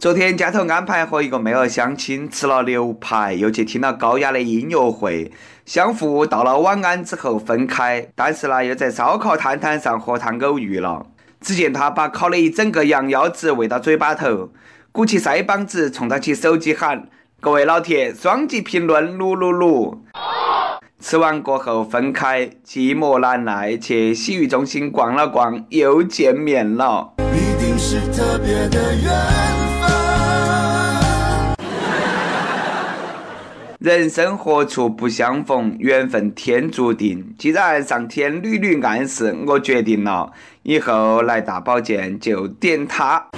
[0.00, 5.30] 昨天家头安排和一个妹儿相亲，吃了牛排，又去听了高雅的音乐会，
[5.66, 8.08] 相互道了晚安之后分开。
[8.14, 11.04] 但是呢，又在烧烤摊摊上和他偶遇了。
[11.42, 14.48] 只见他把烤了一整个羊腰子喂到嘴巴头，
[14.90, 17.06] 鼓起腮帮子，冲他起手机喊
[17.38, 19.98] ：“各位老铁，双击评论，噜噜噜！”
[20.98, 27.12] 吃完过后分开，寂寞难耐，去洗浴中心逛了逛，又见面了。
[27.34, 29.59] 一定是特别的缘。
[33.80, 37.34] 人生何处不相逢，缘分天注定。
[37.38, 40.30] 既然上天屡屡暗示，我决定了，
[40.64, 43.30] 以后来大保健就点他。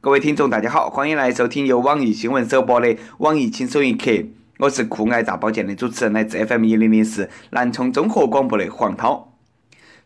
[0.00, 2.86] 各位听众，大家好，欢迎来收听由网易新闻首播的
[3.18, 4.12] 《网易轻松一刻》，
[4.60, 9.32] 我是酷爱大保健的主持人，来自 FM 一零零四南充综合广播的黄涛。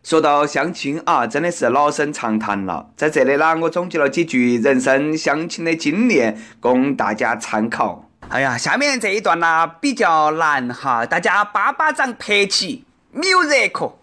[0.01, 2.89] 说到相亲啊，真的是老生常谈了。
[2.95, 8.06] 在这里呢，我总结了几句人生相亲的经验，供大家参考。
[8.29, 12.83] 哎呀，下面这一段呢比较难哈，大家巴巴掌拍起
[13.15, 13.93] ，music。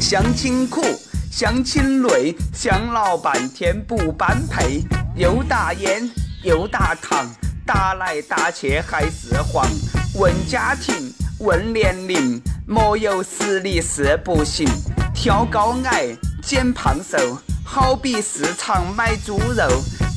[0.00, 0.82] 相亲苦，
[1.30, 4.82] 相亲累，相老半天不般配，
[5.14, 6.10] 又打烟
[6.42, 7.26] 又打糖，
[7.64, 9.64] 打来打去还是黄。
[10.16, 12.42] 问家庭，问年龄。
[12.66, 14.66] 莫有实力是不行，
[15.14, 17.18] 挑高矮减胖瘦，
[17.62, 19.68] 好比市场买猪肉。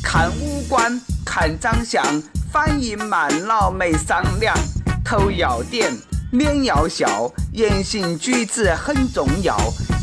[0.01, 2.01] 看五官看长相，
[2.49, 4.55] 反应慢了没商量。
[5.03, 5.91] 头要点，
[6.31, 9.57] 脸要笑，言行举止很重要。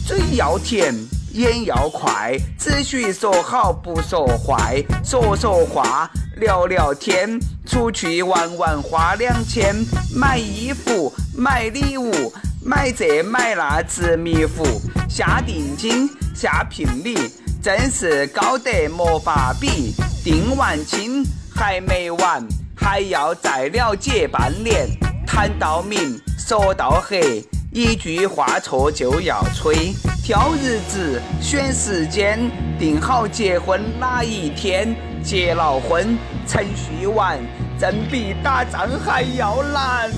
[0.06, 0.94] 嘴要甜，
[1.32, 4.84] 眼要快，只许说好不说坏。
[5.02, 9.74] 说说话，聊聊天，出去玩玩花两千，
[10.14, 11.12] 买衣服。
[11.36, 12.32] 买礼物，
[12.64, 14.64] 买这买那直迷糊，
[15.08, 17.16] 下定金，下聘礼，
[17.60, 19.92] 真是高得没法比。
[20.22, 24.88] 定完亲还没完，还要再了解半年。
[25.26, 29.92] 谈到明，说到黑，一句话错就要吹。
[30.22, 32.38] 挑日子，选时间，
[32.78, 34.96] 定好结婚哪一天。
[35.24, 37.38] 结了婚，程序完，
[37.78, 40.10] 真比打仗还要难。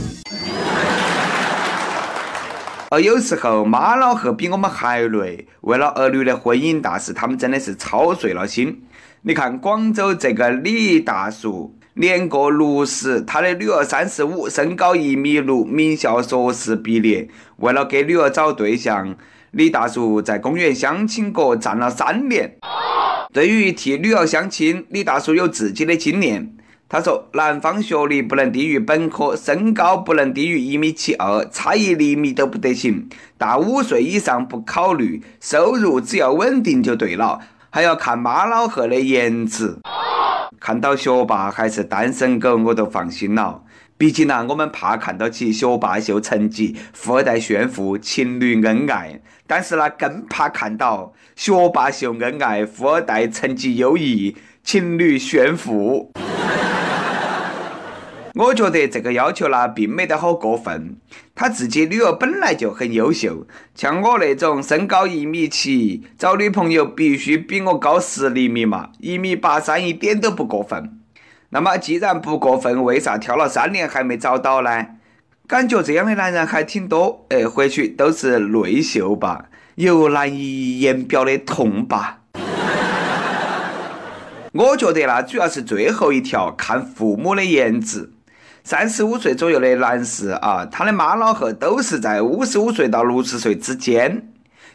[2.91, 8.83] 而有时候妈老汉比我们还累，为了儿女的婚姻大事，他们真的是操碎了心。
[9.23, 17.29] 你看广州这个李大叔，年过六十，他的女儿三十五，身高一米六，名校硕士毕业。
[17.59, 19.15] 为了给女儿找对象，
[19.53, 22.57] 李大叔在公园相亲角站了三年。
[23.33, 26.55] 对于替女儿相亲，李大叔有自己的经验。
[26.89, 33.09] 他说：“男方学历不能低于本科，身高不能低于一米七二，差一厘米都不得行。
[33.37, 37.41] 大五岁以上不考虑，收入只要稳定就对了。
[37.71, 39.77] 还要看妈老汉的颜值。
[40.61, 43.63] 看到学霸还是单身狗，我都放心了。
[43.99, 49.23] 毕竟呢，我们怕看到起学霸秀成绩，富二代炫富，情侣恩爱。
[49.47, 56.13] 但是呢，更怕看到学霸秀恩爱，富二代成绩优异，情侣炫富。
[58.37, 60.99] ”我觉得这个要求呢，并没得好过分。
[61.35, 71.01] 他自己女儿本来就很优秀，像我那种身高一米七，找女朋友必须比我高十厘米嘛，一米八三一点都不过分。
[71.51, 74.87] 那么既然不过分，为啥挑了三年还没找到呢？
[75.47, 79.45] 感觉这样的男人还挺多，哎，或许都是内秀吧，
[79.77, 82.19] 有难以言表的痛吧。
[84.53, 88.11] 我觉得呢，主要是最后一条，看父母的颜值。
[88.65, 94.27] 三十五岁左右的男士啊，他的妈老汉都是在五十五岁到六十岁之间，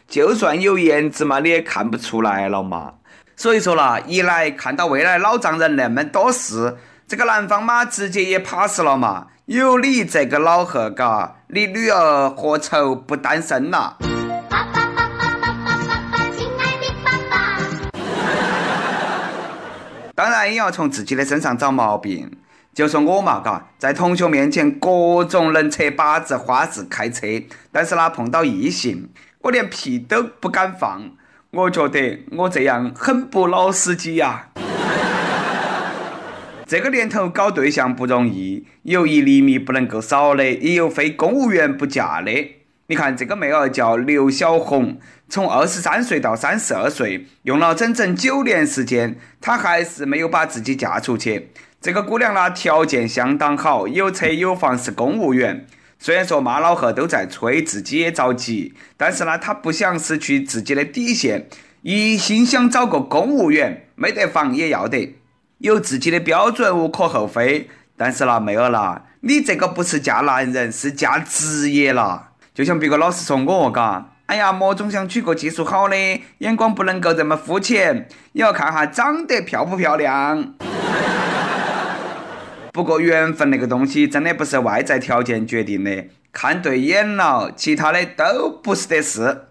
[0.08, 2.94] 就算有颜值嘛，你也看不出来了嘛。
[3.36, 6.76] 所以说啦，一来看到未来老丈人那么多事，
[7.08, 9.28] 这个男方嘛直接也 pass 了嘛。
[9.46, 13.96] 有你这个老贺，嘎，你女儿何愁不单身呐？
[14.48, 17.58] 爸爸爸爸爸爸爸爸，亲爱的爸爸。
[20.14, 22.30] 当然也要从自己的身上找毛病。
[22.72, 27.26] 就说我嘛，嘎，在同学面前各种能扯把子、花式开车，
[27.70, 31.02] 但是呢，碰到异性，我连屁都不敢放。
[31.54, 34.48] 我觉得我这样很不老司机呀。
[36.66, 42.32] 这个年头搞对象不容易，有一厘米不能够少的，也有非公务员不嫁的。
[42.86, 51.50] 你看这个妹儿叫刘小红，从二十三岁到三十二岁，用了整整九年时间，她还是没有把自己嫁出去。
[51.82, 55.66] 这个姑娘呢，条件相当好，有车有房，是公务员。
[56.04, 61.46] 虽然说妈老汉都在催，自己也着急，但是呢，他不想失去自己的底线，
[61.82, 65.14] 一心想找个公务员，没得房也要得，
[65.58, 67.68] 有自己的标准无可厚非。
[67.96, 72.32] 但是啦，妹儿啦，你这个不是嫁男人，是嫁职业啦。
[72.52, 75.96] 就像别个老是说我嘎，哎呀，莫总想娶个技术好的，
[76.38, 80.52] 眼光不能够这么肤浅，也要看哈长得漂不漂亮。
[82.72, 89.42] 不过缘分那个东西真的不是外在条件决定的，看对眼了，其他的都不是的事。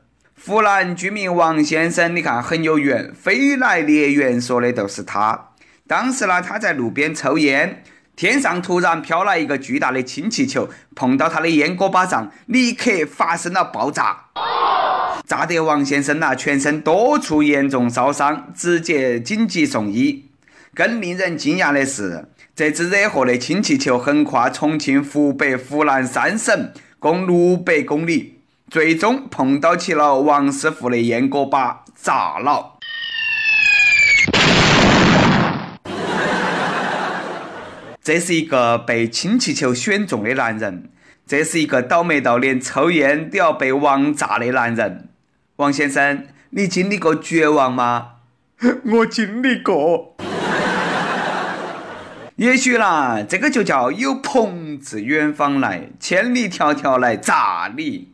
[0.43, 5.49] 湖南居民王先生，你看很有缘，飞来孽缘说的都是他。
[5.85, 7.83] 当时呢，他在路边抽烟，
[8.15, 14.25] 天上突然飘来一个巨大的氢气球，碰到他的烟锅巴上，立刻发生了爆炸，
[15.27, 20.25] 炸得王先生呐全身多处严重烧伤，直接紧急送医。
[20.73, 22.25] 更令人惊讶的是。
[22.53, 28.39] 这只惹祸的氢气球横跨重庆、湖北、湖南三省，共六百公里，
[28.69, 32.73] 最终碰到起了王师傅的烟锅巴，炸了。
[38.03, 40.89] 这是一个被氢气球选中的男人，
[41.25, 45.07] 这是一个倒霉到连抽烟都要被王炸的男人。
[45.55, 48.15] 王先生，你经历过绝望吗？
[48.83, 50.17] 我经历过。
[52.41, 58.13] 也许啦，这个就叫有朋自远方来，千里迢迢来炸你。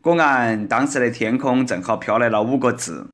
[0.00, 3.08] 果然，当时的天空正好飘来了五个字。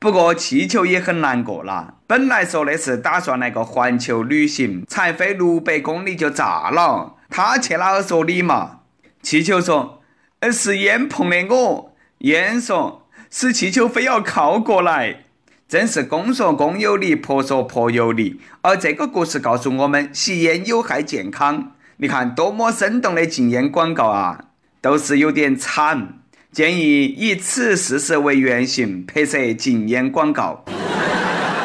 [0.00, 8.80] 不过气球也很难过啦，本来说的是打算来个环球旅行，才飞六百公里就炸了，他去哪儿说理嘛？
[9.22, 10.02] 气球说
[10.40, 11.94] ：“呃，是烟碰的我。”
[12.26, 13.01] 烟说。
[13.34, 15.24] 使气球非要靠过来，
[15.66, 18.38] 真是公说公有理，婆说婆有理。
[18.60, 21.72] 而这个故事告诉我们，吸烟有害健康。
[21.96, 24.48] 你看多么生动的禁烟广告啊，
[24.82, 26.18] 都是有点惨。
[26.52, 30.62] 建议以此事实为原型拍摄禁烟广告。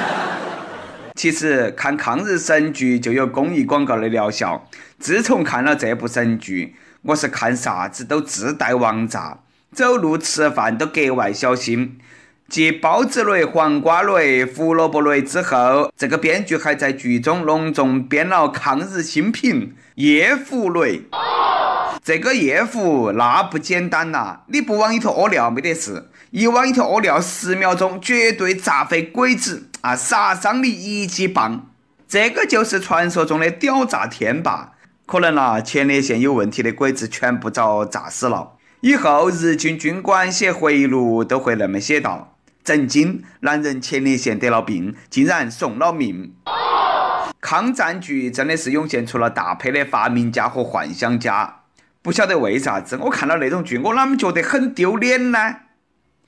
[1.16, 4.70] 其实看抗日神剧就有公益广告的疗效。
[5.00, 9.40] 自从看了这部神剧，我是看啥子都自带王炸。
[9.78, 12.00] 走路吃饭都格外小心。
[12.50, 21.04] 继包子雷、黄瓜雷、胡萝卜雷之后，这个编剧还在剧中隆重编了抗日新品夜壶雷。
[22.04, 24.40] 这个夜壶那不简单呐！
[24.48, 29.96] 你不往里头屙尿没得事，一往里头屙尿，十秒钟绝对炸飞鬼子啊！
[29.96, 31.68] 杀伤力一级棒。
[32.08, 34.72] 这个就是传说中的屌炸天吧。
[35.06, 38.54] 可能啦，前列腺有问题的鬼子全部遭炸死了。
[38.82, 43.24] 以后日军军官写回忆录都会那么写道：“震惊！
[43.40, 46.36] 男人前列腺得了病，竟然送了命。”
[47.42, 51.62] 抗战剧真的是涌现出了大批的发明家和幻想家。
[52.04, 55.40] 不晓得为啥子，我看到那种剧，我啷么觉得很丢脸呢？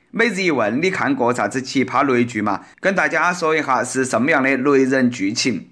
[0.10, 2.62] 每日一问，你看过啥子奇葩雷剧吗？
[2.80, 5.69] 跟大家说一下是什么样的雷人剧情。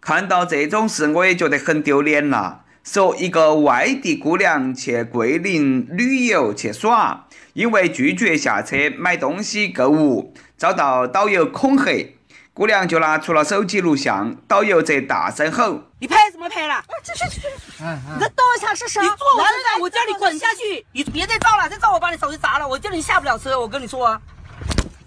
[0.00, 2.64] 看到这种事，我也觉得很丢脸了。
[2.90, 12.14] 说一个外地姑娘去桂林旅游去耍，因为拒绝下车买东西购物，遭到导游恐吓，
[12.54, 16.82] 姑娘就拿出了手机录像，导游则大声吼：“你拍什么拍了？
[17.04, 17.46] 去去去！
[17.78, 19.02] 你等一下试试？
[19.02, 20.86] 你坐我身上，我叫你滚下去！
[20.92, 22.66] 你别再照了，再照我把你手机砸了！
[22.66, 24.18] 我叫你下不了车，我跟你说。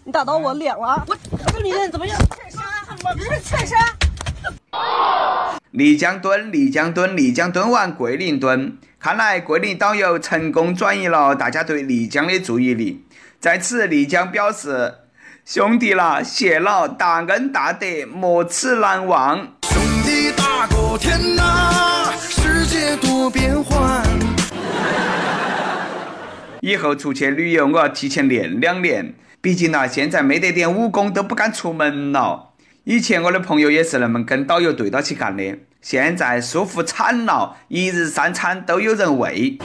[0.04, 1.04] 你打到我脸了！
[1.08, 2.16] 我我跟你认怎么样？
[2.36, 2.62] 欠杀！
[3.16, 3.76] 你是欠杀！”
[5.72, 8.78] 丽江蹲，丽江蹲，丽江蹲完桂林蹲。
[9.00, 13.06] 看来桂林导游成功转移了大家对丽江的注意力。
[13.40, 14.96] 在此，丽江表示
[15.46, 24.04] ：“兄弟啦，谢了，大恩大德，莫齿难忘。”兄弟大过天呐，世界多变幻。
[26.60, 29.14] 以后出去旅游，我要提前练两年。
[29.40, 32.51] 毕竟呐，现在没得点武功，都不敢出门了。
[32.84, 39.60] 以前我的朋友也是那么跟导游对到起干的，现在舒服惨了，一日三餐都有人喂。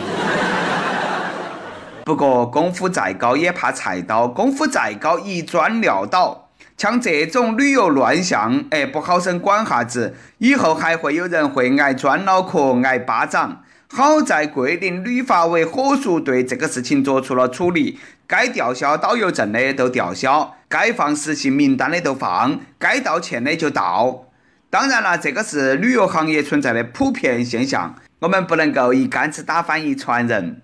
[2.04, 6.50] 不过功夫再高也怕菜刀，功夫再高一砖撂倒。
[6.76, 13.62] 像这种旅游乱象，哎，不好生管哈子，以后还会有人会挨砖脑壳、挨巴掌。
[13.88, 24.25] 好在桂林旅发委火速对这个事情做出了处理，该吊销导游证的都吊销，该放实行名单的都放，该道歉的就道。
[24.68, 30.62] 当然了，这个是旅游行业存在的普遍现象，我们不能够一竿子打翻一船人。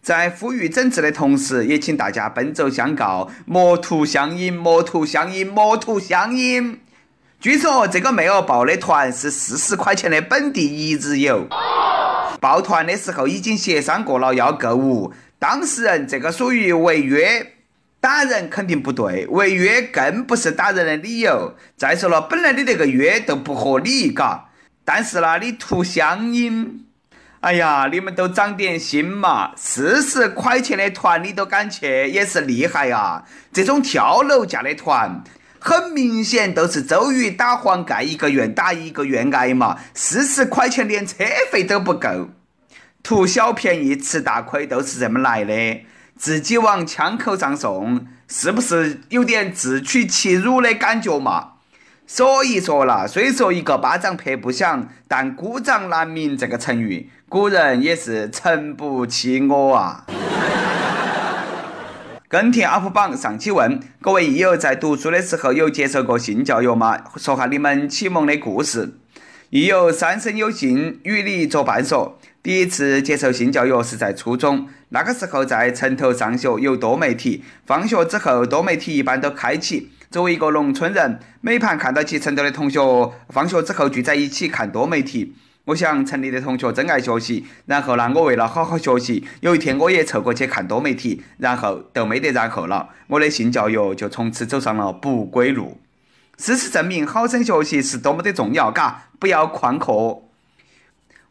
[0.00, 6.80] 在呼吁整治的同时，也请大家奔走相告，莫图相因，莫图相因，莫图相因。
[7.38, 11.46] 据说这个妹儿报的团是四十块钱的本地一日游，
[12.40, 17.51] 报团的时候已经协商过了要购物，当事人这个属于违约，
[18.02, 21.54] 打人肯定不对，违约更不是打人的理由。
[21.76, 24.48] 再说了，本来你那个约都不合理，嘎，
[24.84, 26.84] 但是呢，你图相因。
[27.42, 29.52] 哎呀，你们都长点心嘛！
[29.56, 33.24] 四十块钱的团你都敢去，也是厉害呀！
[33.52, 35.22] 这种跳楼价的团，
[35.60, 39.78] 很明显都是周瑜打黄盖一个愿打一个愿挨嘛！
[39.94, 42.30] 四十块钱连车费都不够，
[43.04, 45.52] 图小便宜吃大亏都是这么来的，
[46.22, 51.54] 自己往枪口上送，是不是有点自取其辱的感觉嘛？
[52.06, 60.04] 所以说啦，虽说一个巴掌拍不响，但孤掌难鸣这个成语，古人也是诚不欺我啊。
[62.28, 67.00] 跟帖 UP 榜上期问各位益友，在读书的时候有接受过性教育吗？
[67.16, 68.94] 说下你们启蒙的故事。
[69.50, 79.92] 益友三生有幸与你作伴说，第一次接受性教育是在初中，那个时候在城头上学有多媒体，放学之后多媒体一般都开启。
[80.10, 82.80] 作为一个农村人，每盘看到起城头的同学
[83.28, 87.46] 放学之后聚在一起看多媒体，我想城里的同学真爱学习。
[87.66, 92.88] 然后呢，我为了好好学习，有一天我也凑过去看多媒体，然后都没得然后了。
[93.06, 95.80] 我的性教育就从此走上了不归路。
[96.36, 100.22] 事实证明，好生学习是多么的重要，嘎，不要旷课。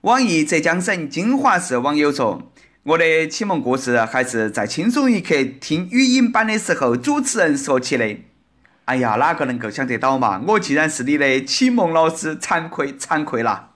[0.02, 8.18] 网易浙江省金华市网友说：“我的启蒙故事还是在轻松一刻听语音版的时候，主持人说起的。”
[8.86, 10.42] 哎呀，哪个能够想得到嘛？
[10.48, 13.74] 我既然是你的启蒙老师，惭愧惭愧啦。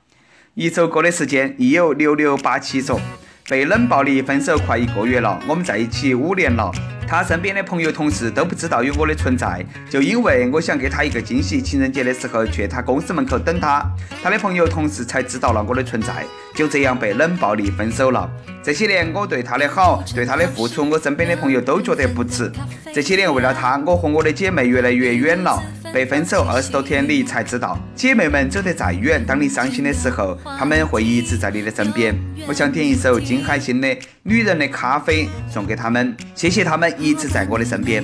[0.56, 3.00] 一首歌的时间，亦有六六八七说，
[3.48, 6.72] 被冷暴力分手快一个月了，我们在一起五年了。
[7.08, 13.86] 他身边的朋友、同事都不知道有我的存在，就因为我想给他一个惊喜，情人节的时候去他公司门口等他，
[14.24, 16.26] 他的朋友、同事才知道了我的存在，
[16.56, 18.28] 就这样被冷暴力分手了。
[18.64, 22.52] 这些年我对他的好，对他的付出，我身边的朋友都觉得不值。
[22.92, 25.62] 这些年为了他，我和我的姐妹越来越远了。
[25.96, 32.14] 被分手二十多天，你才知道，姐妹们走得再远，当你伤心的时候，他们会一直在你的身边。
[32.46, 33.88] 我想点一首金海心的
[34.24, 38.04] 《女人的咖啡》送给他们，谢谢他们一直在我的身边。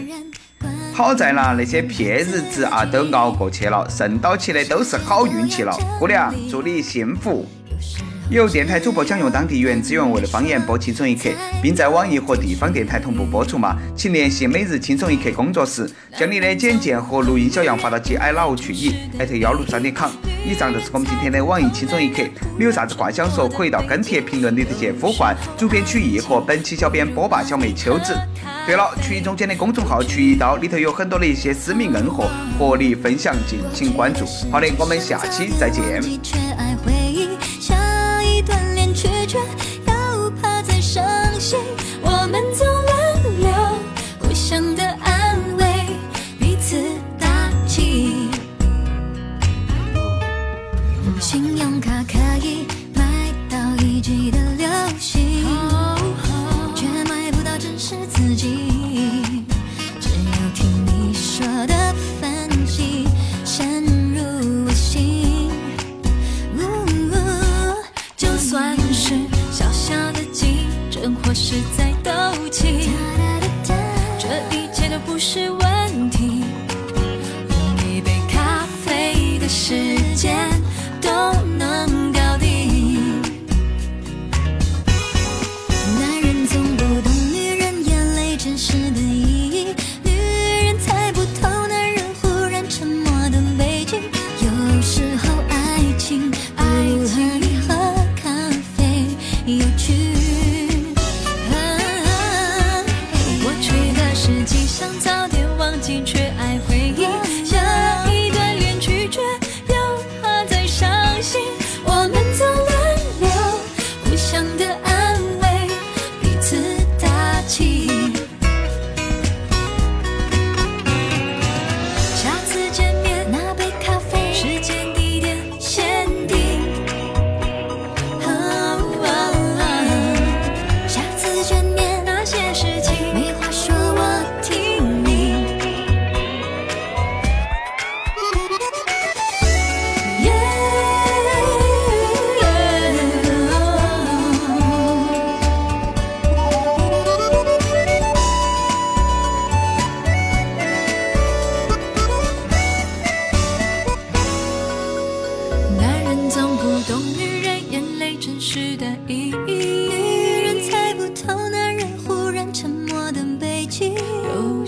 [0.93, 5.77] 好在啦，那些撇日子啊都熬过去了，剩到起的都是好运气了。
[5.99, 7.45] 姑娘，祝你幸福。
[8.31, 11.27] 有电台主播想用当地原汁原味的方言播《轻松一刻》，
[11.61, 13.75] 并在网易和地方电台同步播出吗？
[13.93, 15.85] 请联系每日轻松一刻工作室，
[16.17, 20.09] 将你的简介和录音小样发到 g i 老去以艾特幺六三点 com。
[20.45, 22.23] 以上就是我们今天的网易轻松一刻。
[22.57, 28.17] 你有啥子话想说，可以到跟帖评论里头去呼唤主编曲艺和本期小编波霸小妹秋子。
[28.65, 34.23] 对了，曲艺中间的公众号曲一刀里头有很多的一些私密硬货和你分享，敬请关注。
[34.49, 36.01] 好的，我们下期再见。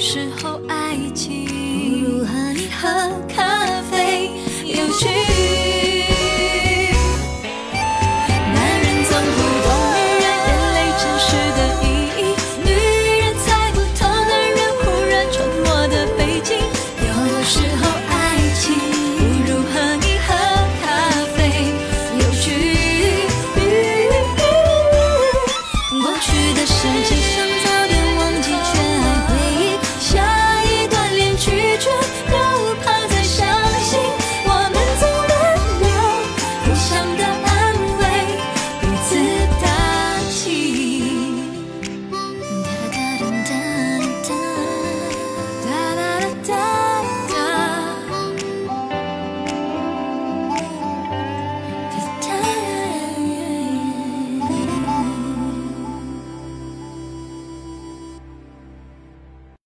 [0.04, 1.53] 时候爱情。